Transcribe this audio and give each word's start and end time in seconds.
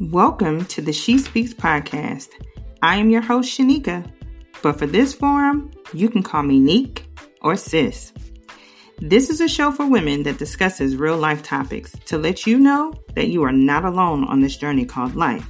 Welcome 0.00 0.64
to 0.64 0.80
the 0.80 0.94
She 0.94 1.18
Speaks 1.18 1.52
podcast. 1.52 2.30
I 2.80 2.96
am 2.96 3.10
your 3.10 3.20
host, 3.20 3.50
Shanika, 3.50 4.10
but 4.62 4.78
for 4.78 4.86
this 4.86 5.12
forum, 5.12 5.70
you 5.92 6.08
can 6.08 6.22
call 6.22 6.42
me 6.42 6.58
Neek 6.58 7.06
or 7.42 7.54
Sis. 7.54 8.14
This 8.98 9.28
is 9.28 9.42
a 9.42 9.48
show 9.48 9.70
for 9.70 9.84
women 9.84 10.22
that 10.22 10.38
discusses 10.38 10.96
real 10.96 11.18
life 11.18 11.42
topics 11.42 11.92
to 12.06 12.16
let 12.16 12.46
you 12.46 12.58
know 12.58 12.94
that 13.14 13.28
you 13.28 13.42
are 13.42 13.52
not 13.52 13.84
alone 13.84 14.24
on 14.24 14.40
this 14.40 14.56
journey 14.56 14.86
called 14.86 15.16
life. 15.16 15.46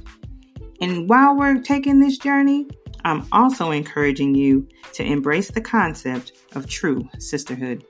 And 0.81 1.07
while 1.07 1.37
we're 1.37 1.61
taking 1.61 2.01
this 2.01 2.17
journey, 2.17 2.67
I'm 3.05 3.25
also 3.31 3.71
encouraging 3.71 4.35
you 4.35 4.67
to 4.95 5.03
embrace 5.05 5.49
the 5.49 5.61
concept 5.61 6.33
of 6.55 6.67
true 6.67 7.07
sisterhood. 7.19 7.85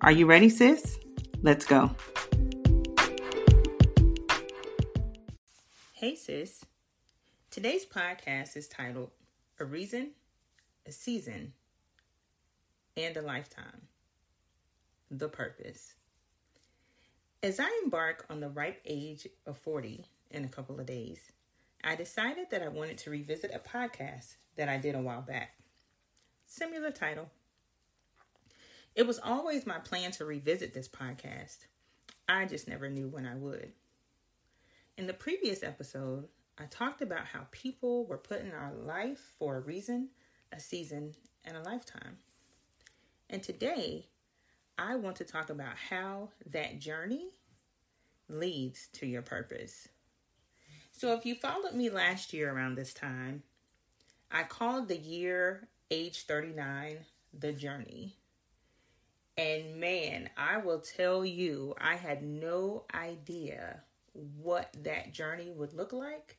Are 0.00 0.12
you 0.12 0.24
ready, 0.24 0.48
sis? 0.48 0.98
Let's 1.42 1.66
go. 1.66 1.94
Hey, 6.00 6.14
sis. 6.14 6.64
Today's 7.50 7.84
podcast 7.84 8.56
is 8.56 8.68
titled 8.68 9.10
A 9.58 9.64
Reason, 9.64 10.10
a 10.86 10.92
Season, 10.92 11.54
and 12.96 13.16
a 13.16 13.20
Lifetime 13.20 13.88
the 15.10 15.28
purpose. 15.28 15.94
As 17.42 17.58
I 17.58 17.68
embark 17.82 18.24
on 18.30 18.38
the 18.38 18.48
ripe 18.48 18.80
age 18.86 19.26
of 19.44 19.58
40 19.58 20.04
in 20.30 20.44
a 20.44 20.48
couple 20.48 20.78
of 20.78 20.86
days, 20.86 21.32
I 21.82 21.96
decided 21.96 22.52
that 22.52 22.62
I 22.62 22.68
wanted 22.68 22.98
to 22.98 23.10
revisit 23.10 23.50
a 23.52 23.58
podcast 23.58 24.36
that 24.54 24.68
I 24.68 24.76
did 24.76 24.94
a 24.94 25.02
while 25.02 25.22
back. 25.22 25.58
Similar 26.46 26.92
title. 26.92 27.28
It 28.94 29.04
was 29.04 29.18
always 29.18 29.66
my 29.66 29.80
plan 29.80 30.12
to 30.12 30.24
revisit 30.24 30.74
this 30.74 30.86
podcast. 30.86 31.66
I 32.28 32.44
just 32.44 32.68
never 32.68 32.88
knew 32.88 33.08
when 33.08 33.26
I 33.26 33.34
would. 33.34 33.72
In 34.98 35.06
the 35.06 35.14
previous 35.14 35.62
episode, 35.62 36.26
I 36.58 36.64
talked 36.64 37.02
about 37.02 37.26
how 37.26 37.46
people 37.52 38.04
were 38.04 38.18
put 38.18 38.40
in 38.40 38.50
our 38.50 38.72
life 38.72 39.20
for 39.38 39.54
a 39.54 39.60
reason, 39.60 40.08
a 40.52 40.58
season, 40.58 41.14
and 41.44 41.56
a 41.56 41.62
lifetime. 41.62 42.16
And 43.30 43.40
today, 43.40 44.08
I 44.76 44.96
want 44.96 45.14
to 45.18 45.24
talk 45.24 45.50
about 45.50 45.76
how 45.88 46.30
that 46.50 46.80
journey 46.80 47.28
leads 48.28 48.88
to 48.94 49.06
your 49.06 49.22
purpose. 49.22 49.86
So, 50.90 51.14
if 51.14 51.24
you 51.24 51.36
followed 51.36 51.74
me 51.74 51.90
last 51.90 52.32
year 52.32 52.52
around 52.52 52.74
this 52.74 52.92
time, 52.92 53.44
I 54.32 54.42
called 54.42 54.88
the 54.88 54.98
year 54.98 55.68
age 55.92 56.24
39 56.26 56.96
the 57.32 57.52
journey. 57.52 58.16
And 59.36 59.76
man, 59.76 60.30
I 60.36 60.56
will 60.56 60.80
tell 60.80 61.24
you, 61.24 61.76
I 61.80 61.94
had 61.94 62.24
no 62.24 62.82
idea 62.92 63.82
what 64.36 64.74
that 64.82 65.12
journey 65.12 65.50
would 65.50 65.74
look 65.74 65.92
like. 65.92 66.38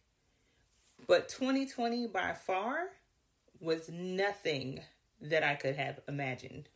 But 1.08 1.30
2020 1.30 2.08
by 2.08 2.34
far 2.34 2.90
was 3.60 3.90
nothing 3.90 4.82
that 5.22 5.44
I 5.44 5.56
could 5.56 5.76
have 5.76 6.00
imagined 6.08 6.70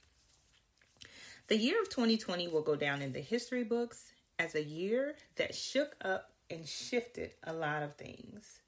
the 1.48 1.58
year 1.58 1.82
of 1.82 1.90
2020 1.90 2.48
will 2.48 2.62
go 2.62 2.76
down 2.76 3.02
in 3.02 3.12
the 3.12 3.20
history 3.20 3.64
books 3.64 4.14
as 4.40 4.56
a 4.56 4.64
year 4.64 5.16
that 5.36 5.54
shook 5.54 5.96
up 6.02 6.32
and 6.50 6.68
shifted 6.68 7.34
a 7.44 7.54
lot 7.54 7.84
of 7.84 7.96
things. 7.96 8.62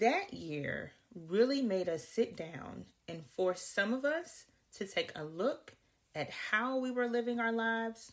That 0.00 0.34
year 0.34 0.92
really 1.14 1.62
made 1.62 1.88
us 1.88 2.06
sit 2.06 2.36
down 2.36 2.86
and 3.08 3.24
forced 3.24 3.74
some 3.74 3.94
of 3.94 4.04
us 4.04 4.44
to 4.76 4.86
take 4.86 5.12
a 5.14 5.24
look 5.24 5.74
at 6.14 6.30
how 6.30 6.78
we 6.78 6.90
were 6.90 7.08
living 7.08 7.38
our 7.38 7.52
lives, 7.52 8.12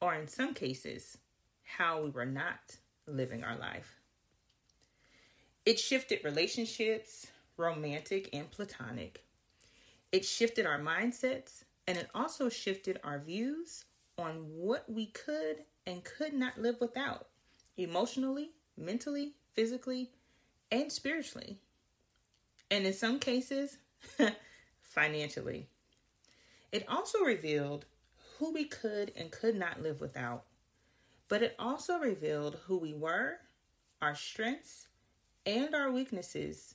or 0.00 0.14
in 0.14 0.26
some 0.26 0.54
cases, 0.54 1.18
how 1.76 2.02
we 2.02 2.10
were 2.10 2.26
not 2.26 2.76
living 3.06 3.44
our 3.44 3.56
life. 3.56 4.00
It 5.64 5.78
shifted 5.78 6.24
relationships, 6.24 7.28
romantic 7.56 8.28
and 8.32 8.50
platonic. 8.50 9.24
It 10.10 10.24
shifted 10.24 10.66
our 10.66 10.78
mindsets 10.78 11.64
and 11.86 11.98
it 11.98 12.08
also 12.14 12.48
shifted 12.48 13.00
our 13.04 13.18
views 13.18 13.84
on 14.18 14.34
what 14.54 14.90
we 14.90 15.06
could 15.06 15.64
and 15.86 16.04
could 16.04 16.34
not 16.34 16.58
live 16.60 16.76
without 16.80 17.28
emotionally, 17.76 18.50
mentally, 18.76 19.32
physically, 19.52 20.10
and 20.70 20.90
spiritually. 20.90 21.58
And 22.70 22.86
in 22.86 22.92
some 22.92 23.18
cases, 23.18 23.78
financially. 24.82 25.66
It 26.70 26.86
also 26.88 27.20
revealed 27.20 27.84
who 28.38 28.52
we 28.52 28.64
could 28.64 29.12
and 29.16 29.30
could 29.30 29.56
not 29.56 29.82
live 29.82 30.00
without, 30.00 30.44
but 31.32 31.42
it 31.42 31.56
also 31.58 31.98
revealed 31.98 32.58
who 32.66 32.76
we 32.76 32.92
were, 32.92 33.38
our 34.02 34.14
strengths, 34.14 34.88
and 35.46 35.74
our 35.74 35.90
weaknesses, 35.90 36.74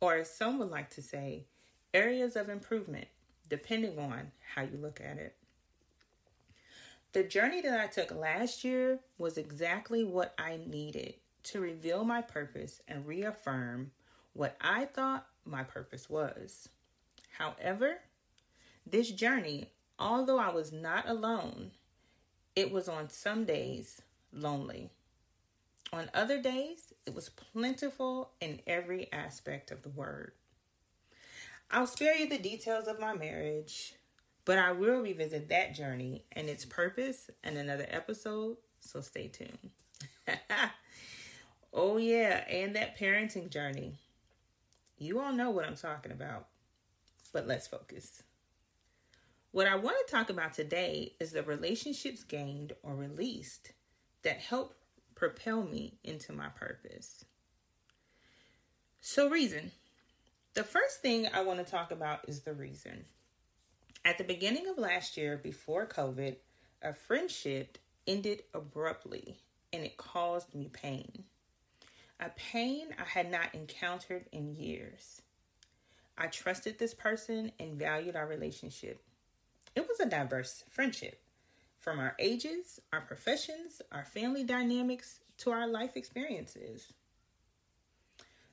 or 0.00 0.16
as 0.16 0.30
some 0.30 0.58
would 0.58 0.68
like 0.68 0.90
to 0.90 1.00
say, 1.00 1.46
areas 1.94 2.36
of 2.36 2.50
improvement 2.50 3.06
depending 3.48 3.98
on 3.98 4.32
how 4.54 4.60
you 4.60 4.76
look 4.76 5.00
at 5.00 5.16
it. 5.16 5.34
The 7.14 7.22
journey 7.22 7.62
that 7.62 7.80
I 7.80 7.86
took 7.86 8.14
last 8.14 8.64
year 8.64 8.98
was 9.16 9.38
exactly 9.38 10.04
what 10.04 10.34
I 10.36 10.58
needed 10.66 11.14
to 11.44 11.60
reveal 11.60 12.04
my 12.04 12.20
purpose 12.20 12.82
and 12.86 13.06
reaffirm 13.06 13.92
what 14.34 14.58
I 14.60 14.84
thought 14.84 15.26
my 15.46 15.64
purpose 15.64 16.10
was. 16.10 16.68
However, 17.38 18.00
this 18.84 19.10
journey, 19.10 19.70
although 19.98 20.38
I 20.38 20.50
was 20.50 20.70
not 20.70 21.08
alone, 21.08 21.70
it 22.56 22.72
was 22.72 22.88
on 22.88 23.10
some 23.10 23.44
days 23.44 24.00
lonely. 24.32 24.90
On 25.92 26.10
other 26.14 26.40
days, 26.40 26.94
it 27.04 27.14
was 27.14 27.28
plentiful 27.28 28.30
in 28.40 28.60
every 28.66 29.12
aspect 29.12 29.70
of 29.70 29.82
the 29.82 29.90
word. 29.90 30.32
I'll 31.70 31.86
spare 31.86 32.16
you 32.16 32.28
the 32.28 32.38
details 32.38 32.88
of 32.88 32.98
my 32.98 33.14
marriage, 33.14 33.94
but 34.44 34.58
I 34.58 34.72
will 34.72 35.00
revisit 35.00 35.48
that 35.50 35.74
journey 35.74 36.24
and 36.32 36.48
its 36.48 36.64
purpose 36.64 37.30
in 37.44 37.56
another 37.56 37.86
episode, 37.90 38.56
so 38.80 39.00
stay 39.02 39.28
tuned. 39.28 39.70
oh, 41.72 41.98
yeah, 41.98 42.44
and 42.48 42.74
that 42.74 42.98
parenting 42.98 43.50
journey. 43.50 43.94
You 44.98 45.20
all 45.20 45.32
know 45.32 45.50
what 45.50 45.66
I'm 45.66 45.76
talking 45.76 46.12
about, 46.12 46.46
but 47.32 47.46
let's 47.46 47.66
focus. 47.66 48.22
What 49.56 49.66
I 49.66 49.76
want 49.76 49.96
to 50.06 50.12
talk 50.12 50.28
about 50.28 50.52
today 50.52 51.14
is 51.18 51.32
the 51.32 51.42
relationships 51.42 52.24
gained 52.24 52.74
or 52.82 52.94
released 52.94 53.72
that 54.20 54.36
help 54.36 54.74
propel 55.14 55.62
me 55.62 55.94
into 56.04 56.34
my 56.34 56.48
purpose. 56.48 57.24
So, 59.00 59.30
reason. 59.30 59.70
The 60.52 60.62
first 60.62 61.00
thing 61.00 61.26
I 61.32 61.42
want 61.42 61.64
to 61.64 61.72
talk 61.72 61.90
about 61.90 62.28
is 62.28 62.42
the 62.42 62.52
reason. 62.52 63.06
At 64.04 64.18
the 64.18 64.24
beginning 64.24 64.68
of 64.68 64.76
last 64.76 65.16
year, 65.16 65.40
before 65.42 65.86
COVID, 65.86 66.36
a 66.82 66.92
friendship 66.92 67.78
ended 68.06 68.42
abruptly 68.52 69.38
and 69.72 69.84
it 69.84 69.96
caused 69.96 70.54
me 70.54 70.68
pain. 70.70 71.24
A 72.20 72.28
pain 72.36 72.88
I 72.98 73.04
had 73.04 73.30
not 73.30 73.54
encountered 73.54 74.26
in 74.32 74.54
years. 74.54 75.22
I 76.18 76.26
trusted 76.26 76.78
this 76.78 76.92
person 76.92 77.52
and 77.58 77.78
valued 77.78 78.16
our 78.16 78.26
relationship. 78.26 79.00
It 79.76 79.86
was 79.86 80.00
a 80.00 80.06
diverse 80.06 80.64
friendship 80.70 81.20
from 81.78 82.00
our 82.00 82.16
ages, 82.18 82.80
our 82.94 83.02
professions, 83.02 83.82
our 83.92 84.06
family 84.06 84.42
dynamics, 84.42 85.20
to 85.38 85.50
our 85.50 85.68
life 85.68 85.96
experiences. 85.96 86.94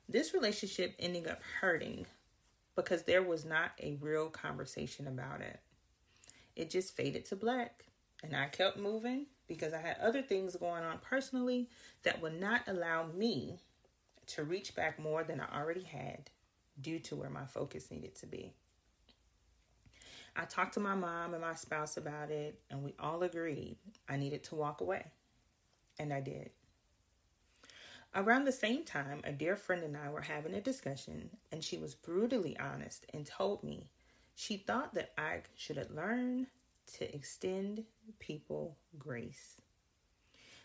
This 0.06 0.34
relationship 0.34 0.94
ending 0.98 1.26
up 1.26 1.40
hurting 1.60 2.04
because 2.76 3.04
there 3.04 3.22
was 3.22 3.46
not 3.46 3.72
a 3.82 3.96
real 4.02 4.28
conversation 4.28 5.06
about 5.06 5.40
it. 5.40 5.60
It 6.56 6.68
just 6.68 6.94
faded 6.94 7.24
to 7.26 7.36
black. 7.36 7.86
And 8.22 8.36
I 8.36 8.48
kept 8.48 8.78
moving 8.78 9.26
because 9.46 9.72
I 9.72 9.80
had 9.80 9.96
other 9.98 10.20
things 10.20 10.56
going 10.56 10.84
on 10.84 10.98
personally 10.98 11.70
that 12.02 12.20
would 12.20 12.38
not 12.38 12.62
allow 12.66 13.06
me 13.06 13.60
to 14.26 14.44
reach 14.44 14.74
back 14.74 14.98
more 14.98 15.24
than 15.24 15.40
I 15.40 15.58
already 15.58 15.84
had 15.84 16.30
due 16.80 16.98
to 17.00 17.16
where 17.16 17.30
my 17.30 17.46
focus 17.46 17.90
needed 17.90 18.14
to 18.16 18.26
be. 18.26 18.52
I 20.36 20.44
talked 20.44 20.74
to 20.74 20.80
my 20.80 20.94
mom 20.94 21.32
and 21.32 21.42
my 21.42 21.54
spouse 21.54 21.96
about 21.96 22.30
it, 22.30 22.60
and 22.70 22.82
we 22.82 22.94
all 22.98 23.22
agreed 23.22 23.76
I 24.08 24.16
needed 24.16 24.44
to 24.44 24.56
walk 24.56 24.80
away. 24.80 25.06
And 25.98 26.12
I 26.12 26.20
did. 26.20 26.50
Around 28.16 28.44
the 28.44 28.52
same 28.52 28.84
time, 28.84 29.20
a 29.24 29.32
dear 29.32 29.56
friend 29.56 29.82
and 29.82 29.96
I 29.96 30.08
were 30.08 30.20
having 30.20 30.54
a 30.54 30.60
discussion, 30.60 31.30
and 31.50 31.62
she 31.62 31.78
was 31.78 31.94
brutally 31.94 32.56
honest 32.58 33.06
and 33.12 33.26
told 33.26 33.62
me 33.62 33.88
she 34.34 34.56
thought 34.56 34.94
that 34.94 35.12
I 35.16 35.42
should 35.56 35.76
learned 35.90 36.46
to 36.98 37.14
extend 37.14 37.84
people 38.18 38.76
grace. 38.98 39.60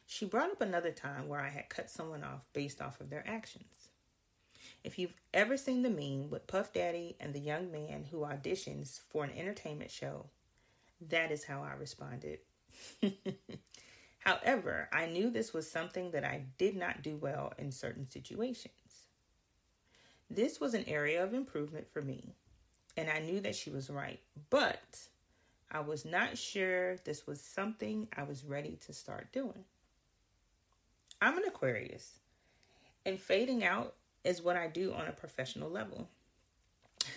She 0.05 0.25
brought 0.25 0.51
up 0.51 0.61
another 0.61 0.91
time 0.91 1.27
where 1.27 1.39
I 1.39 1.49
had 1.49 1.69
cut 1.69 1.89
someone 1.89 2.23
off 2.23 2.45
based 2.53 2.81
off 2.81 2.99
of 2.99 3.09
their 3.09 3.27
actions. 3.27 3.89
If 4.83 4.97
you've 4.97 5.15
ever 5.33 5.57
seen 5.57 5.81
the 5.81 5.89
meme 5.89 6.29
with 6.29 6.47
Puff 6.47 6.73
Daddy 6.73 7.15
and 7.19 7.33
the 7.33 7.39
young 7.39 7.71
man 7.71 8.05
who 8.09 8.19
auditions 8.19 9.01
for 9.09 9.23
an 9.23 9.31
entertainment 9.37 9.91
show, 9.91 10.27
that 11.09 11.31
is 11.31 11.43
how 11.43 11.63
I 11.63 11.73
responded. 11.73 12.39
However, 14.19 14.89
I 14.91 15.05
knew 15.07 15.29
this 15.29 15.53
was 15.53 15.69
something 15.69 16.11
that 16.11 16.23
I 16.23 16.43
did 16.57 16.75
not 16.75 17.01
do 17.01 17.15
well 17.15 17.53
in 17.57 17.71
certain 17.71 18.05
situations. 18.05 18.73
This 20.29 20.59
was 20.59 20.73
an 20.73 20.85
area 20.87 21.23
of 21.23 21.33
improvement 21.33 21.87
for 21.91 22.01
me, 22.01 22.35
and 22.95 23.09
I 23.09 23.19
knew 23.19 23.39
that 23.41 23.55
she 23.55 23.71
was 23.71 23.89
right, 23.89 24.19
but 24.49 24.99
I 25.71 25.79
was 25.79 26.05
not 26.05 26.37
sure 26.37 26.97
this 26.97 27.25
was 27.25 27.41
something 27.41 28.07
I 28.15 28.23
was 28.23 28.45
ready 28.45 28.77
to 28.85 28.93
start 28.93 29.31
doing. 29.31 29.65
I'm 31.21 31.37
an 31.37 31.45
Aquarius, 31.47 32.19
and 33.05 33.19
fading 33.19 33.63
out 33.63 33.95
is 34.23 34.41
what 34.41 34.57
I 34.57 34.67
do 34.67 34.93
on 34.93 35.07
a 35.07 35.11
professional 35.11 35.69
level. 35.69 36.09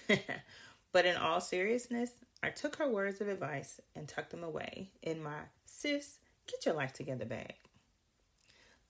but 0.93 1.07
in 1.07 1.17
all 1.17 1.41
seriousness, 1.41 2.13
I 2.43 2.51
took 2.51 2.77
her 2.77 2.89
words 2.89 3.21
of 3.21 3.29
advice 3.29 3.81
and 3.95 4.09
tucked 4.09 4.31
them 4.31 4.45
away 4.45 4.91
in 5.03 5.23
my 5.23 5.39
sis, 5.65 6.19
get 6.47 6.67
your 6.67 6.75
life 6.75 6.93
together 6.93 7.25
bag. 7.25 7.55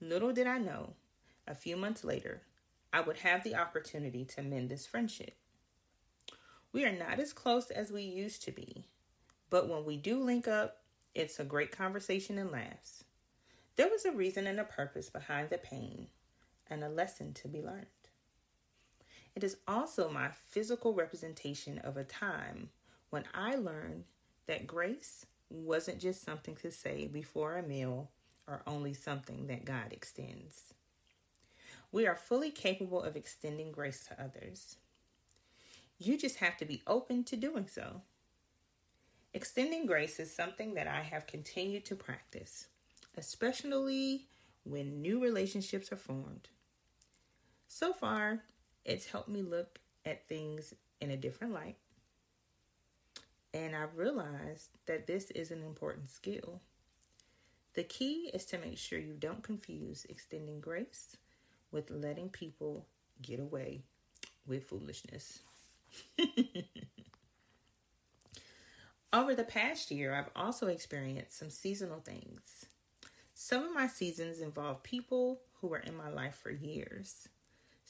Little 0.01 0.33
did 0.33 0.47
I 0.47 0.59
know, 0.59 0.95
a 1.47 1.55
few 1.55 1.77
months 1.77 2.05
later, 2.05 2.43
I 2.93 3.01
would 3.01 3.19
have 3.19 3.45
the 3.45 3.57
opportunity 3.57 4.25
to 4.27 4.43
mend 4.43 4.69
this 4.69 4.87
friendship. 4.87 5.37
We 6.73 6.85
are 6.85 6.93
not 6.93 7.21
as 7.21 7.33
close 7.33 7.71
as 7.71 7.93
we 7.93 8.03
used 8.03 8.43
to 8.45 8.53
be, 8.53 8.87
but 9.51 9.69
when 9.69 9.85
we 9.85 9.97
do 9.97 10.23
link 10.23 10.49
up, 10.49 10.79
it's 11.15 11.39
a 11.39 11.45
great 11.45 11.71
conversation 11.71 12.39
and 12.39 12.51
laughs. 12.51 13.05
There 13.77 13.89
was 13.89 14.05
a 14.05 14.13
reason 14.13 14.47
and 14.47 14.59
a 14.59 14.65
purpose 14.65 15.11
behind 15.11 15.51
the 15.51 15.59
pain 15.59 16.09
and 16.69 16.83
a 16.83 16.89
lesson 16.89 17.35
to 17.35 17.49
be 17.49 17.63
learned. 17.63 17.87
It 19.35 19.45
is 19.45 19.57
also 19.67 20.11
my 20.11 20.31
physical 20.51 20.95
representation 20.95 21.79
of 21.79 21.97
a 21.97 22.05
time 22.05 22.71
when 23.11 23.25
I 23.35 23.55
learned 23.55 24.05
that 24.47 24.67
grace 24.67 25.27
wasn't 25.49 26.01
just 26.01 26.23
something 26.23 26.57
to 26.57 26.71
say 26.71 27.07
before 27.07 27.57
a 27.57 27.63
meal 27.63 28.11
or 28.47 28.63
only 28.67 28.95
something 28.95 29.47
that 29.47 29.65
God 29.65 29.93
extends. 29.93 30.75
We 31.91 32.07
are 32.07 32.17
fully 32.17 32.51
capable 32.51 33.03
of 33.03 33.17
extending 33.17 33.71
grace 33.71 34.05
to 34.07 34.23
others. 34.23 34.77
You 35.99 36.19
just 36.19 36.39
have 36.39 36.57
to 36.57 36.65
be 36.65 36.83
open 36.87 37.25
to 37.25 37.37
doing 37.37 37.69
so. 37.69 38.03
Extending 39.35 39.87
grace 39.87 40.19
is 40.19 40.35
something 40.35 40.75
that 40.75 40.87
I 40.87 41.03
have 41.03 41.27
continued 41.27 41.85
to 41.87 41.95
practice, 41.95 42.67
especially 43.17 44.27
when 44.65 45.01
new 45.01 45.23
relationships 45.23 45.93
are 45.93 45.97
formed. 45.97 46.49
So 47.69 47.93
far, 47.93 48.43
it's 48.85 49.07
helped 49.07 49.29
me 49.29 49.43
look 49.43 49.79
at 50.05 50.29
things 50.29 50.75
in 51.01 51.11
a 51.11 51.17
different 51.17 51.53
light. 51.53 51.77
And 53.55 53.77
I've 53.77 53.97
realized 53.97 54.71
that 54.87 55.07
this 55.07 55.31
is 55.31 55.51
an 55.51 55.63
important 55.63 56.09
skill. 56.09 56.61
The 57.75 57.85
key 57.85 58.31
is 58.33 58.45
to 58.47 58.59
make 58.59 58.79
sure 58.79 58.99
you 58.99 59.15
don't 59.19 59.43
confuse 59.43 60.07
extending 60.09 60.61
grace 60.61 61.17
with 61.71 61.91
letting 61.91 62.29
people 62.29 62.87
get 63.21 63.41
away 63.41 63.83
with 64.47 64.65
foolishness. 64.65 65.41
Over 69.13 69.35
the 69.35 69.45
past 69.45 69.91
year, 69.91 70.15
I've 70.15 70.31
also 70.35 70.69
experienced 70.69 71.39
some 71.39 71.51
seasonal 71.51 72.01
things. 72.01 72.67
Some 73.35 73.65
of 73.65 73.75
my 73.75 73.87
seasons 73.87 74.41
involve 74.41 74.83
people 74.83 75.41
who 75.61 75.67
were 75.69 75.79
in 75.79 75.97
my 75.97 76.09
life 76.09 76.37
for 76.43 76.51
years. 76.51 77.29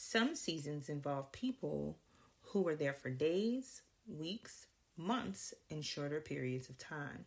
Some 0.05 0.35
seasons 0.35 0.89
involve 0.89 1.33
people 1.33 1.99
who 2.41 2.63
were 2.63 2.75
there 2.75 2.93
for 2.93 3.11
days, 3.11 3.83
weeks, 4.07 4.67
months, 4.97 5.55
and 5.71 5.85
shorter 5.85 6.21
periods 6.21 6.69
of 6.69 6.77
time. 6.77 7.27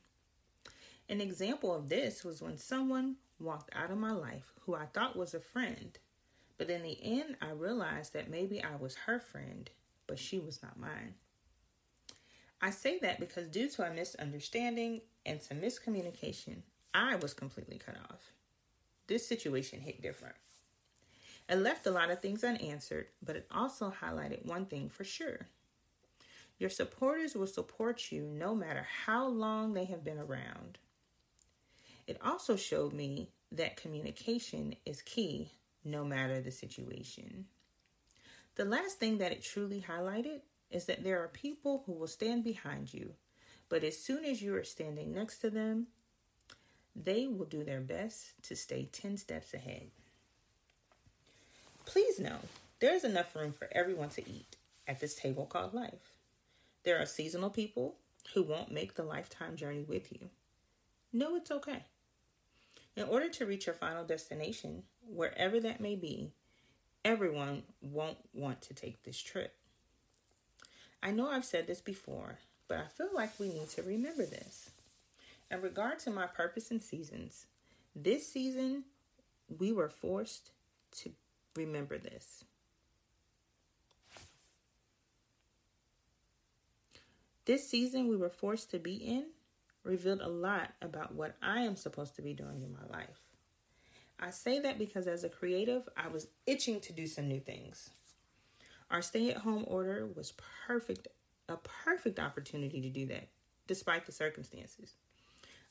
An 1.07 1.21
example 1.21 1.73
of 1.73 1.89
this 1.89 2.23
was 2.23 2.41
when 2.41 2.57
someone 2.57 3.15
walked 3.39 3.69
out 3.73 3.91
of 3.91 3.97
my 3.97 4.11
life 4.11 4.51
who 4.61 4.75
I 4.75 4.85
thought 4.85 5.15
was 5.15 5.33
a 5.33 5.39
friend 5.39 5.97
but 6.57 6.69
in 6.69 6.83
the 6.83 6.97
end, 7.01 7.35
I 7.41 7.51
realized 7.51 8.13
that 8.13 8.29
maybe 8.29 8.63
I 8.63 8.75
was 8.77 8.95
her 8.95 9.19
friend, 9.19 9.69
but 10.07 10.19
she 10.19 10.39
was 10.39 10.63
not 10.63 10.79
mine. 10.79 11.15
I 12.61 12.69
say 12.69 12.97
that 12.99 13.19
because 13.19 13.47
due 13.49 13.69
to 13.69 13.85
a 13.85 13.93
misunderstanding 13.93 15.01
and 15.25 15.41
some 15.41 15.57
miscommunication, 15.57 16.61
I 16.93 17.15
was 17.17 17.33
completely 17.33 17.77
cut 17.77 17.97
off. 18.09 18.31
This 19.07 19.27
situation 19.27 19.81
hit 19.81 20.01
different. 20.01 20.35
It 21.47 21.57
left 21.57 21.85
a 21.85 21.91
lot 21.91 22.09
of 22.09 22.21
things 22.21 22.43
unanswered, 22.43 23.07
but 23.23 23.35
it 23.35 23.47
also 23.51 23.93
highlighted 24.01 24.45
one 24.45 24.65
thing 24.65 24.89
for 24.89 25.03
sure. 25.03 25.47
Your 26.57 26.69
supporters 26.69 27.35
will 27.35 27.47
support 27.47 28.11
you 28.11 28.23
no 28.23 28.55
matter 28.55 28.87
how 29.05 29.27
long 29.27 29.73
they 29.73 29.85
have 29.85 30.03
been 30.03 30.17
around. 30.17 30.79
It 32.07 32.17
also 32.23 32.55
showed 32.55 32.93
me 32.93 33.29
that 33.51 33.77
communication 33.77 34.75
is 34.85 35.01
key 35.01 35.51
no 35.83 36.03
matter 36.03 36.41
the 36.41 36.51
situation. 36.51 37.45
The 38.55 38.65
last 38.65 38.99
thing 38.99 39.17
that 39.17 39.31
it 39.31 39.43
truly 39.43 39.85
highlighted 39.87 40.41
is 40.71 40.85
that 40.85 41.03
there 41.03 41.21
are 41.23 41.27
people 41.27 41.83
who 41.85 41.93
will 41.93 42.07
stand 42.07 42.43
behind 42.43 42.93
you, 42.93 43.13
but 43.69 43.83
as 43.83 44.01
soon 44.01 44.23
as 44.25 44.41
you 44.41 44.55
are 44.55 44.63
standing 44.63 45.13
next 45.13 45.39
to 45.39 45.49
them, 45.49 45.87
they 46.95 47.27
will 47.27 47.45
do 47.45 47.63
their 47.63 47.81
best 47.81 48.33
to 48.43 48.55
stay 48.55 48.87
10 48.91 49.17
steps 49.17 49.53
ahead. 49.53 49.91
Please 51.85 52.19
know 52.19 52.39
there 52.79 52.93
is 52.93 53.03
enough 53.03 53.35
room 53.35 53.51
for 53.51 53.69
everyone 53.71 54.09
to 54.09 54.29
eat 54.29 54.57
at 54.87 54.99
this 54.99 55.15
table 55.15 55.45
called 55.45 55.73
life. 55.73 56.13
There 56.83 57.01
are 57.01 57.05
seasonal 57.05 57.49
people 57.49 57.95
who 58.33 58.43
won't 58.43 58.71
make 58.71 58.95
the 58.95 59.03
lifetime 59.03 59.55
journey 59.55 59.83
with 59.83 60.11
you. 60.11 60.29
No, 61.13 61.35
it's 61.35 61.51
okay. 61.51 61.83
In 62.95 63.03
order 63.03 63.29
to 63.29 63.45
reach 63.45 63.65
your 63.67 63.75
final 63.75 64.03
destination, 64.03 64.83
wherever 65.07 65.59
that 65.59 65.79
may 65.79 65.95
be, 65.95 66.31
everyone 67.03 67.63
won't 67.81 68.17
want 68.33 68.61
to 68.63 68.73
take 68.73 69.03
this 69.03 69.21
trip. 69.21 69.55
I 71.03 71.11
know 71.11 71.29
I've 71.29 71.45
said 71.45 71.67
this 71.67 71.81
before, 71.81 72.39
but 72.67 72.79
I 72.79 72.87
feel 72.87 73.09
like 73.13 73.39
we 73.39 73.49
need 73.49 73.69
to 73.71 73.83
remember 73.83 74.25
this. 74.25 74.71
In 75.51 75.61
regard 75.61 75.99
to 75.99 76.09
my 76.09 76.25
purpose 76.25 76.71
and 76.71 76.81
seasons, 76.81 77.45
this 77.95 78.27
season 78.27 78.85
we 79.59 79.71
were 79.71 79.89
forced 79.89 80.51
to 80.99 81.11
remember 81.55 81.97
this. 81.97 82.43
This 87.45 87.69
season 87.69 88.07
we 88.07 88.17
were 88.17 88.29
forced 88.29 88.71
to 88.71 88.79
be 88.79 88.95
in 88.95 89.25
revealed 89.83 90.21
a 90.21 90.27
lot 90.27 90.73
about 90.81 91.13
what 91.13 91.35
I 91.43 91.61
am 91.61 91.75
supposed 91.75 92.15
to 92.15 92.23
be 92.23 92.33
doing 92.33 92.63
in 92.63 92.73
my 92.73 92.97
life. 92.97 93.21
I 94.19 94.31
say 94.31 94.59
that 94.61 94.79
because 94.79 95.07
as 95.07 95.23
a 95.23 95.29
creative, 95.29 95.87
I 95.95 96.07
was 96.07 96.27
itching 96.47 96.79
to 96.81 96.93
do 96.93 97.05
some 97.05 97.27
new 97.27 97.39
things. 97.39 97.91
Our 98.89 99.01
stay 99.01 99.29
at 99.29 99.37
home 99.37 99.65
order 99.67 100.07
was 100.07 100.33
perfect, 100.67 101.07
a 101.47 101.57
perfect 101.57 102.19
opportunity 102.19 102.81
to 102.81 102.89
do 102.89 103.05
that, 103.07 103.27
despite 103.67 104.05
the 104.05 104.11
circumstances. 104.11 104.93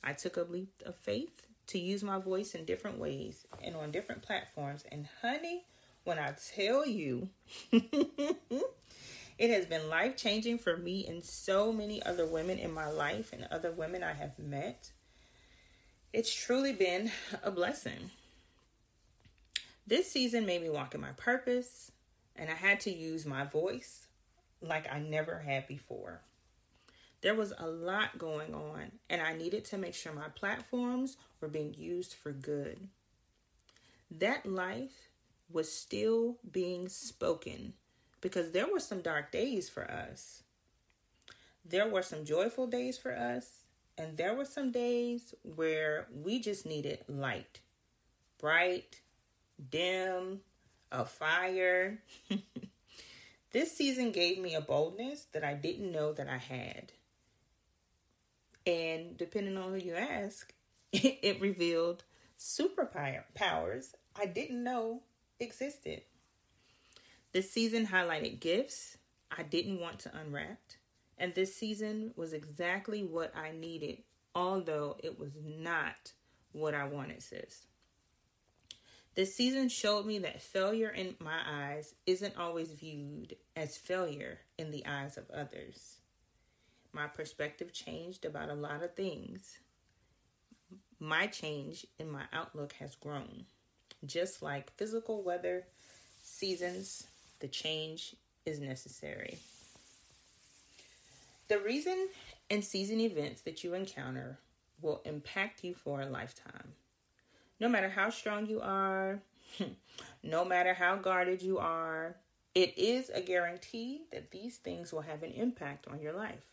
I 0.02 0.12
took 0.12 0.36
a 0.36 0.42
leap 0.42 0.82
of 0.84 0.94
faith 0.94 1.46
to 1.68 1.78
use 1.78 2.04
my 2.04 2.18
voice 2.18 2.54
in 2.54 2.64
different 2.64 2.98
ways 2.98 3.46
and 3.62 3.74
on 3.74 3.90
different 3.90 4.22
platforms. 4.22 4.84
And 4.92 5.08
honey, 5.22 5.64
when 6.04 6.18
I 6.18 6.34
tell 6.54 6.86
you, 6.86 7.30
it 7.72 9.50
has 9.50 9.66
been 9.66 9.88
life 9.88 10.16
changing 10.16 10.58
for 10.58 10.76
me 10.76 11.06
and 11.06 11.24
so 11.24 11.72
many 11.72 12.02
other 12.02 12.26
women 12.26 12.58
in 12.58 12.72
my 12.72 12.88
life 12.88 13.32
and 13.32 13.48
other 13.50 13.72
women 13.72 14.02
I 14.02 14.12
have 14.12 14.38
met. 14.38 14.92
It's 16.12 16.32
truly 16.32 16.72
been 16.72 17.10
a 17.42 17.50
blessing. 17.50 18.10
This 19.86 20.10
season 20.10 20.46
made 20.46 20.62
me 20.62 20.70
walk 20.70 20.94
in 20.94 21.00
my 21.00 21.12
purpose, 21.12 21.90
and 22.36 22.48
I 22.48 22.54
had 22.54 22.80
to 22.80 22.90
use 22.90 23.26
my 23.26 23.44
voice 23.44 24.06
like 24.62 24.90
I 24.90 24.98
never 24.98 25.40
had 25.40 25.66
before. 25.66 26.22
There 27.20 27.34
was 27.34 27.52
a 27.56 27.66
lot 27.66 28.18
going 28.18 28.54
on, 28.54 28.92
and 29.08 29.20
I 29.20 29.34
needed 29.34 29.64
to 29.66 29.78
make 29.78 29.94
sure 29.94 30.12
my 30.12 30.28
platforms 30.28 31.16
were 31.40 31.48
being 31.48 31.74
used 31.74 32.14
for 32.14 32.32
good. 32.32 32.88
That 34.10 34.46
life 34.46 35.08
was 35.50 35.70
still 35.70 36.38
being 36.50 36.88
spoken 36.88 37.74
because 38.20 38.50
there 38.50 38.70
were 38.70 38.80
some 38.80 39.00
dark 39.00 39.30
days 39.30 39.68
for 39.68 39.90
us. 39.90 40.42
There 41.64 41.88
were 41.88 42.02
some 42.02 42.24
joyful 42.24 42.66
days 42.66 42.98
for 42.98 43.14
us, 43.14 43.60
and 43.96 44.16
there 44.16 44.34
were 44.34 44.44
some 44.44 44.72
days 44.72 45.34
where 45.42 46.06
we 46.12 46.40
just 46.40 46.66
needed 46.66 47.04
light, 47.08 47.60
bright, 48.38 49.00
dim, 49.70 50.40
a 50.90 51.04
fire. 51.04 52.02
this 53.52 53.72
season 53.72 54.12
gave 54.12 54.38
me 54.38 54.54
a 54.54 54.60
boldness 54.60 55.26
that 55.32 55.44
I 55.44 55.54
didn't 55.54 55.92
know 55.92 56.12
that 56.12 56.28
I 56.28 56.38
had. 56.38 56.92
And 58.66 59.16
depending 59.16 59.56
on 59.56 59.70
who 59.70 59.76
you 59.76 59.94
ask, 59.94 60.52
it 60.92 61.40
revealed 61.40 62.04
superpowers 62.38 63.94
I 64.16 64.26
didn't 64.26 64.62
know 64.62 65.02
existed. 65.40 66.02
This 67.32 67.50
season 67.50 67.86
highlighted 67.86 68.40
gifts 68.40 68.96
I 69.36 69.42
didn't 69.42 69.80
want 69.80 69.98
to 70.00 70.16
unwrap. 70.16 70.60
And 71.18 71.34
this 71.34 71.54
season 71.54 72.12
was 72.16 72.32
exactly 72.32 73.02
what 73.02 73.36
I 73.36 73.52
needed, 73.52 74.02
although 74.34 74.96
it 75.02 75.18
was 75.18 75.32
not 75.44 76.12
what 76.52 76.74
I 76.74 76.86
wanted, 76.86 77.22
sis. 77.22 77.66
This 79.14 79.34
season 79.34 79.68
showed 79.68 80.06
me 80.06 80.18
that 80.20 80.42
failure 80.42 80.88
in 80.88 81.14
my 81.20 81.38
eyes 81.46 81.94
isn't 82.04 82.36
always 82.36 82.70
viewed 82.72 83.36
as 83.54 83.76
failure 83.76 84.40
in 84.58 84.72
the 84.72 84.84
eyes 84.86 85.16
of 85.16 85.30
others. 85.30 85.98
My 86.92 87.06
perspective 87.06 87.72
changed 87.72 88.24
about 88.24 88.50
a 88.50 88.54
lot 88.54 88.82
of 88.82 88.94
things. 88.94 89.58
My 90.98 91.28
change 91.28 91.86
in 91.98 92.10
my 92.10 92.24
outlook 92.32 92.72
has 92.74 92.96
grown. 92.96 93.46
Just 94.06 94.42
like 94.42 94.72
physical 94.72 95.22
weather 95.22 95.64
seasons, 96.22 97.06
the 97.40 97.48
change 97.48 98.14
is 98.44 98.60
necessary. 98.60 99.38
The 101.48 101.58
reason 101.58 102.08
and 102.50 102.64
season 102.64 103.00
events 103.00 103.42
that 103.42 103.64
you 103.64 103.74
encounter 103.74 104.38
will 104.82 105.00
impact 105.04 105.64
you 105.64 105.74
for 105.74 106.00
a 106.00 106.06
lifetime. 106.06 106.72
No 107.60 107.68
matter 107.68 107.88
how 107.88 108.10
strong 108.10 108.46
you 108.46 108.60
are, 108.60 109.20
no 110.22 110.44
matter 110.44 110.74
how 110.74 110.96
guarded 110.96 111.42
you 111.42 111.58
are, 111.58 112.16
it 112.54 112.76
is 112.78 113.10
a 113.10 113.20
guarantee 113.20 114.02
that 114.12 114.30
these 114.30 114.56
things 114.56 114.92
will 114.92 115.02
have 115.02 115.22
an 115.22 115.32
impact 115.32 115.86
on 115.88 116.00
your 116.00 116.12
life. 116.12 116.46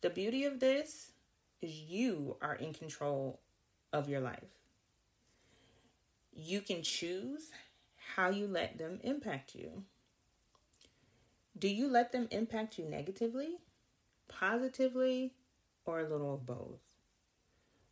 The 0.00 0.10
beauty 0.10 0.44
of 0.44 0.60
this 0.60 1.12
is 1.60 1.72
you 1.72 2.36
are 2.42 2.54
in 2.54 2.72
control 2.74 3.40
of 3.92 4.08
your 4.08 4.20
life. 4.20 4.61
You 6.34 6.62
can 6.62 6.82
choose 6.82 7.50
how 8.14 8.30
you 8.30 8.46
let 8.46 8.78
them 8.78 9.00
impact 9.02 9.54
you. 9.54 9.84
Do 11.58 11.68
you 11.68 11.88
let 11.88 12.12
them 12.12 12.28
impact 12.30 12.78
you 12.78 12.86
negatively, 12.86 13.58
positively, 14.28 15.34
or 15.84 16.00
a 16.00 16.08
little 16.08 16.34
of 16.34 16.46
both? 16.46 16.80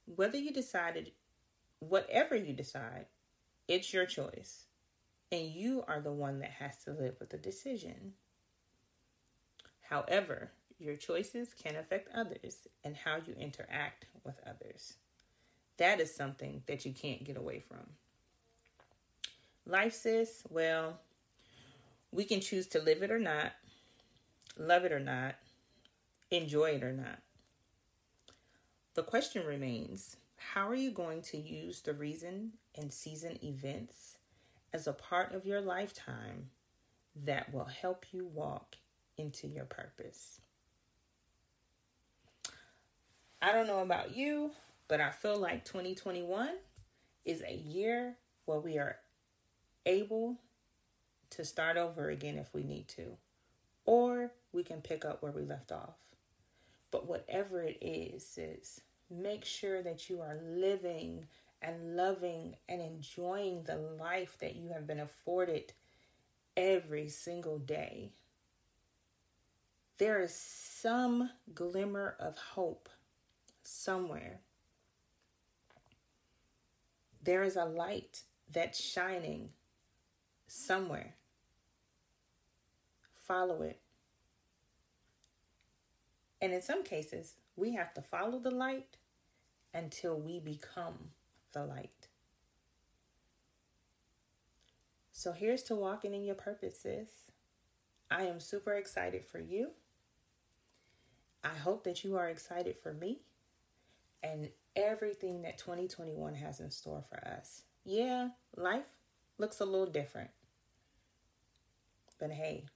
Whether 0.07 0.39
you 0.39 0.53
decided, 0.53 1.13
whatever 1.81 2.35
you 2.35 2.55
decide, 2.55 3.07
it's 3.69 3.93
your 3.93 4.07
choice. 4.07 4.65
And 5.31 5.47
you 5.47 5.85
are 5.87 6.01
the 6.01 6.13
one 6.13 6.41
that 6.41 6.51
has 6.51 6.83
to 6.85 6.93
live 6.93 7.17
with 7.21 7.31
the 7.31 7.39
decision. 7.39 8.15
However, 9.83 10.51
your 10.79 10.97
choices 10.97 11.53
can 11.53 11.77
affect 11.77 12.09
others 12.15 12.67
and 12.83 12.97
how 12.97 13.17
you 13.17 13.35
interact 13.39 14.07
with 14.25 14.41
others. 14.47 14.95
That 15.77 16.01
is 16.01 16.15
something 16.15 16.63
that 16.67 16.85
you 16.85 16.93
can't 16.93 17.23
get 17.23 17.37
away 17.37 17.61
from. 17.61 17.87
Life, 19.71 19.95
sis, 19.95 20.43
well, 20.51 20.99
we 22.11 22.25
can 22.25 22.41
choose 22.41 22.67
to 22.67 22.81
live 22.81 23.05
it 23.05 23.13
or 23.13 23.21
not, 23.21 23.53
love 24.59 24.85
it 24.85 24.91
or 24.91 24.99
not, 24.99 25.37
enjoy 26.33 26.71
it 26.71 26.83
or 26.83 26.93
not. 26.93 27.21
The 28.95 29.05
question 29.05 29.47
remains 29.47 30.17
how 30.35 30.69
are 30.69 30.75
you 30.75 30.91
going 30.91 31.23
to 31.23 31.37
use 31.37 31.83
the 31.83 31.93
reason 31.93 32.55
and 32.77 32.93
season 32.93 33.39
events 33.45 34.19
as 34.73 34.89
a 34.89 34.93
part 34.93 35.37
of 35.37 35.47
your 35.47 35.61
lifetime 35.61 36.51
that 37.25 37.55
will 37.55 37.67
help 37.67 38.07
you 38.11 38.27
walk 38.27 38.75
into 39.17 39.47
your 39.47 39.67
purpose? 39.67 40.41
I 43.41 43.53
don't 43.53 43.69
know 43.69 43.83
about 43.83 44.17
you, 44.17 44.51
but 44.89 45.01
I 45.01 45.11
feel 45.11 45.37
like 45.37 45.65
2021 45.65 46.57
is 47.25 47.45
a 47.47 47.55
year 47.55 48.17
where 48.47 48.59
we 48.59 48.77
are 48.77 48.97
able 49.87 50.37
to 51.31 51.45
start 51.45 51.77
over 51.77 52.11
again 52.11 52.37
if 52.37 52.53
we 52.53 52.63
need 52.63 52.89
to, 52.89 53.17
or 53.85 54.33
we 54.53 54.63
can 54.63 54.81
pick 54.81 55.05
up 55.05 55.23
where 55.23 55.33
we 55.33 55.43
left 55.43 55.73
off. 55.73 55.97
But 56.91 57.09
whatever 57.09 57.63
it 57.63 57.79
is, 57.81 58.37
is 58.37 58.81
make 59.09 59.45
sure 59.45 59.83
that 59.83 60.11
you 60.11 60.21
are 60.21 60.39
living 60.43 61.27
and 61.63 61.97
loving 61.97 62.57
and 62.69 62.81
enjoying 62.81 63.63
the 63.65 63.77
life 63.77 64.37
that 64.41 64.57
you 64.57 64.71
have 64.71 64.87
been 64.87 65.01
afforded 65.01 65.73
every 66.57 67.09
single 67.09 67.59
day. 67.59 68.11
There 69.99 70.21
is 70.21 70.35
some 70.35 71.31
glimmer 71.55 72.17
of 72.19 72.37
hope 72.39 72.89
somewhere. 73.63 74.41
There 77.23 77.43
is 77.43 77.57
a 77.57 77.67
light 77.67 78.23
that's 78.51 78.81
shining 78.81 79.51
somewhere. 80.51 81.15
Follow 83.27 83.63
it. 83.63 83.79
And 86.43 86.53
in 86.53 86.61
some 86.61 86.83
cases, 86.83 87.35
we 87.55 87.75
have 87.75 87.95
to 87.95 88.03
follow 88.03 88.41
the 88.41 88.51
light 88.51 88.97
until 89.73 90.19
we 90.19 90.41
become 90.41 91.11
the 91.53 91.65
light. 91.65 92.09
So 95.13 95.33
here's 95.33 95.63
to 95.65 95.77
walking 95.77 96.15
in 96.15 96.25
your 96.25 96.35
purposes. 96.35 97.09
I 98.11 98.25
am 98.25 98.41
super 98.41 98.73
excited 98.73 99.25
for 99.25 99.39
you. 99.39 99.71
I 101.45 101.55
hope 101.55 101.85
that 101.85 102.03
you 102.03 102.17
are 102.17 102.29
excited 102.29 102.77
for 102.83 102.93
me 102.93 103.21
and 104.23 104.49
everything 104.75 105.43
that 105.43 105.59
2021 105.59 106.35
has 106.35 106.59
in 106.59 106.71
store 106.71 107.05
for 107.09 107.25
us. 107.27 107.63
Yeah, 107.85 108.31
life 108.57 108.97
looks 109.39 109.61
a 109.61 109.65
little 109.65 109.87
different. 109.87 110.31
But 112.21 112.31
hey, 112.33 112.67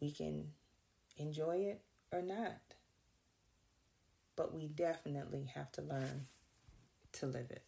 we 0.00 0.10
can 0.10 0.46
enjoy 1.18 1.56
it 1.58 1.82
or 2.10 2.22
not. 2.22 2.56
But 4.34 4.54
we 4.54 4.66
definitely 4.66 5.50
have 5.54 5.70
to 5.72 5.82
learn 5.82 6.26
to 7.12 7.26
live 7.26 7.50
it. 7.50 7.62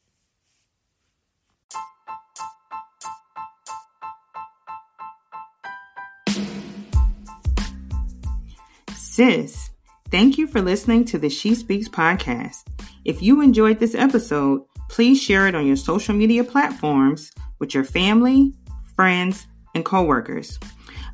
Sis, 8.97 9.71
thank 10.11 10.39
you 10.39 10.47
for 10.47 10.63
listening 10.63 11.05
to 11.07 11.19
the 11.19 11.29
She 11.29 11.55
Speaks 11.55 11.89
podcast. 11.89 12.65
If 13.05 13.23
you 13.23 13.43
enjoyed 13.43 13.79
this 13.79 13.95
episode, 13.95 14.63
please 14.89 15.23
share 15.23 15.47
it 15.47 15.55
on 15.55 15.67
your 15.67 15.77
social 15.77 16.15
media 16.15 16.43
platforms 16.45 17.31
with 17.59 17.75
your 17.75 17.85
family, 17.85 18.53
friends, 18.97 19.47
and 19.75 19.85
coworkers. 19.85 20.59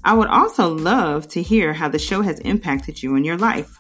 I 0.05 0.15
would 0.15 0.29
also 0.29 0.75
love 0.75 1.29
to 1.29 1.43
hear 1.43 1.73
how 1.73 1.89
the 1.89 1.99
show 1.99 2.23
has 2.23 2.39
impacted 2.41 3.03
you 3.03 3.17
in 3.17 3.25
your 3.25 3.37
life. 3.37 3.77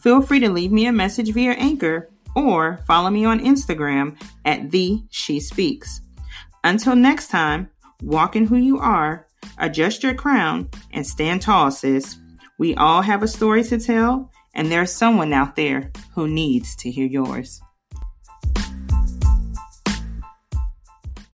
Feel 0.00 0.22
free 0.22 0.40
to 0.40 0.50
leave 0.50 0.72
me 0.72 0.86
a 0.86 0.92
message 0.92 1.32
via 1.32 1.52
Anchor 1.52 2.08
or 2.34 2.78
follow 2.86 3.10
me 3.10 3.24
on 3.24 3.40
Instagram 3.40 4.16
at 4.44 4.70
the 4.70 5.02
She 5.10 5.38
Speaks. 5.38 6.00
Until 6.64 6.96
next 6.96 7.28
time, 7.28 7.68
walk 8.02 8.36
in 8.36 8.46
who 8.46 8.56
you 8.56 8.78
are, 8.78 9.26
adjust 9.58 10.02
your 10.02 10.14
crown, 10.14 10.70
and 10.92 11.06
stand 11.06 11.42
tall, 11.42 11.70
sis. 11.70 12.16
We 12.58 12.74
all 12.76 13.02
have 13.02 13.22
a 13.22 13.28
story 13.28 13.64
to 13.64 13.78
tell, 13.78 14.30
and 14.54 14.70
there's 14.70 14.92
someone 14.92 15.32
out 15.32 15.56
there 15.56 15.90
who 16.14 16.28
needs 16.28 16.76
to 16.76 16.90
hear 16.90 17.06
yours. 17.06 17.60